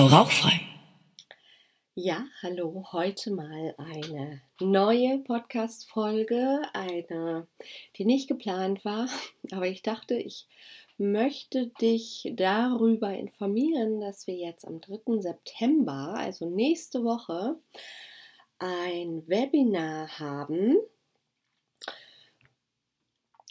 [0.00, 0.58] Frau Rauchfrei.
[1.94, 7.46] Ja, hallo, heute mal eine neue Podcast-Folge, eine,
[7.98, 9.10] die nicht geplant war,
[9.50, 10.46] aber ich dachte, ich
[10.96, 15.20] möchte dich darüber informieren, dass wir jetzt am 3.
[15.20, 17.56] September, also nächste Woche,
[18.58, 20.78] ein Webinar haben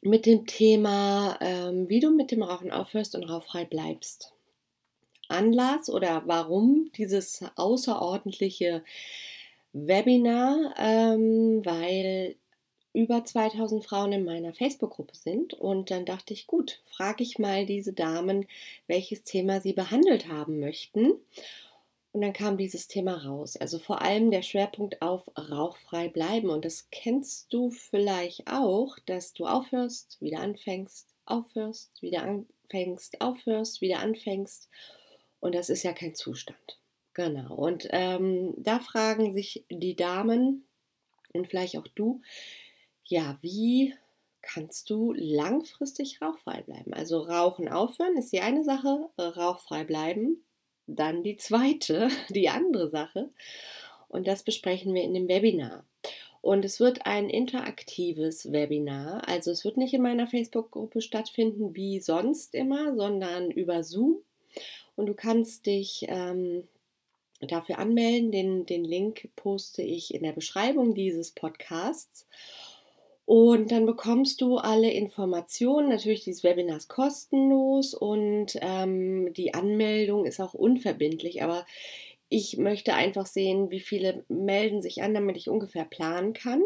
[0.00, 4.35] mit dem Thema, ähm, wie du mit dem Rauchen aufhörst und rauchfrei bleibst.
[5.28, 8.82] Anlass oder warum dieses außerordentliche
[9.72, 12.36] Webinar, ähm, weil
[12.92, 17.66] über 2000 Frauen in meiner Facebook-Gruppe sind und dann dachte ich, gut, frage ich mal
[17.66, 18.46] diese Damen,
[18.86, 21.12] welches Thema sie behandelt haben möchten.
[22.16, 23.58] Und dann kam dieses Thema raus.
[23.58, 26.48] Also vor allem der Schwerpunkt auf rauchfrei bleiben.
[26.48, 33.82] Und das kennst du vielleicht auch, dass du aufhörst, wieder anfängst, aufhörst, wieder anfängst, aufhörst,
[33.82, 34.70] wieder anfängst.
[35.46, 36.80] Und das ist ja kein Zustand.
[37.14, 37.54] Genau.
[37.54, 40.66] Und ähm, da fragen sich die Damen
[41.32, 42.20] und vielleicht auch du,
[43.04, 43.94] ja, wie
[44.42, 46.92] kannst du langfristig rauchfrei bleiben?
[46.94, 50.42] Also Rauchen aufhören ist die eine Sache, rauchfrei bleiben
[50.88, 53.30] dann die zweite, die andere Sache.
[54.08, 55.84] Und das besprechen wir in dem Webinar.
[56.40, 59.28] Und es wird ein interaktives Webinar.
[59.28, 64.24] Also es wird nicht in meiner Facebook-Gruppe stattfinden wie sonst immer, sondern über Zoom.
[64.96, 66.64] Und du kannst dich ähm,
[67.40, 68.32] dafür anmelden.
[68.32, 72.26] Den, den Link poste ich in der Beschreibung dieses Podcasts.
[73.26, 75.88] Und dann bekommst du alle Informationen.
[75.88, 81.42] Natürlich, dieses Webinar ist kostenlos und ähm, die Anmeldung ist auch unverbindlich.
[81.42, 81.66] Aber
[82.28, 86.62] ich möchte einfach sehen, wie viele melden sich an, damit ich ungefähr planen kann.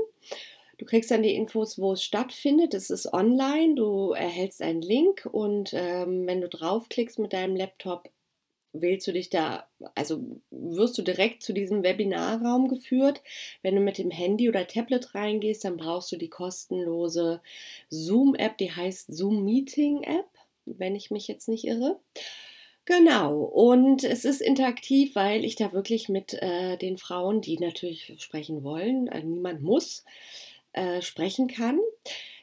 [0.77, 2.75] Du kriegst dann die Infos, wo es stattfindet.
[2.75, 3.75] Es ist online.
[3.75, 8.11] Du erhältst einen Link und ähm, wenn du draufklickst mit deinem Laptop,
[8.73, 13.23] wählst du dich da, also wirst du direkt zu diesem Webinarraum geführt.
[13.63, 17.41] Wenn du mit dem Handy oder Tablet reingehst, dann brauchst du die kostenlose
[17.89, 20.29] Zoom-App, die heißt Zoom Meeting App,
[20.67, 21.99] wenn ich mich jetzt nicht irre.
[22.87, 28.15] Genau, und es ist interaktiv, weil ich da wirklich mit äh, den Frauen, die natürlich
[28.19, 30.05] sprechen wollen, äh, niemand muss,
[30.73, 31.79] äh, sprechen kann.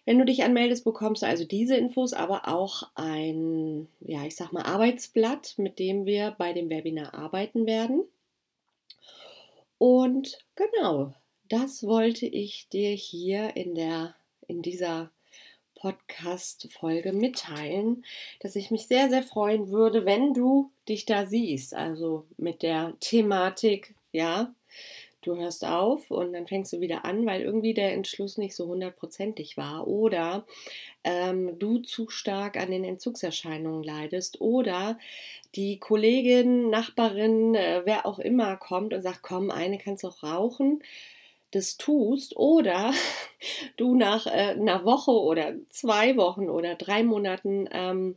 [0.08, 4.54] Wenn du dich anmeldest, bekommst du also diese Infos, aber auch ein, ja, ich sag
[4.54, 8.06] mal, Arbeitsblatt, mit dem wir bei dem Webinar arbeiten werden.
[9.78, 11.14] Und genau,
[11.50, 14.16] das wollte ich dir hier in der,
[14.48, 15.12] in dieser
[15.76, 18.06] Podcast-Folge mitteilen,
[18.40, 21.74] dass ich mich sehr, sehr freuen würde, wenn du dich da siehst.
[21.74, 24.56] Also mit der Thematik, ja,
[25.28, 28.68] du hörst auf und dann fängst du wieder an, weil irgendwie der Entschluss nicht so
[28.68, 29.88] hundertprozentig war.
[29.88, 30.46] Oder
[31.04, 34.98] ähm, du zu stark an den Entzugserscheinungen leidest oder
[35.56, 40.82] die Kollegin, Nachbarin, äh, wer auch immer kommt und sagt, komm, eine kannst auch rauchen
[41.52, 42.36] das tust.
[42.38, 42.94] Oder
[43.78, 48.16] du nach äh, einer Woche oder zwei Wochen oder drei Monaten ähm,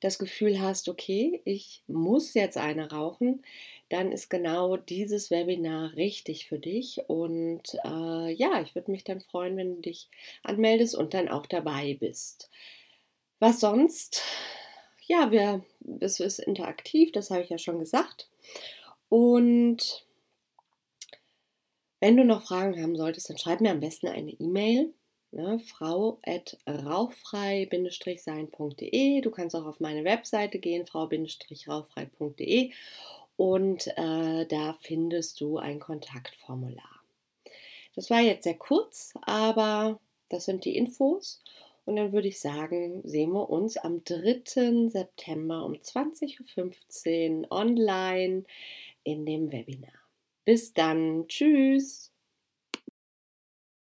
[0.00, 3.42] das Gefühl hast, okay, ich muss jetzt eine rauchen,
[3.88, 7.00] dann ist genau dieses Webinar richtig für dich.
[7.08, 10.08] Und äh, ja, ich würde mich dann freuen, wenn du dich
[10.42, 12.50] anmeldest und dann auch dabei bist.
[13.38, 14.22] Was sonst?
[15.06, 18.28] Ja, wir, das ist interaktiv, das habe ich ja schon gesagt.
[19.08, 20.04] Und
[22.00, 24.92] wenn du noch Fragen haben solltest, dann schreib mir am besten eine E-Mail.
[25.32, 29.20] Ne, frau at rauchfrei-sein.de.
[29.20, 32.72] Du kannst auch auf meine Webseite gehen, frau-rauchfrei.de
[33.36, 37.02] und äh, da findest du ein Kontaktformular.
[37.94, 41.42] Das war jetzt sehr kurz, aber das sind die Infos.
[41.84, 44.88] Und dann würde ich sagen, sehen wir uns am 3.
[44.88, 48.44] September um 20.15 Uhr online
[49.04, 49.92] in dem Webinar.
[50.44, 51.28] Bis dann.
[51.28, 52.12] Tschüss.